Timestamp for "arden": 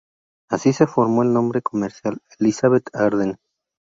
2.95-3.37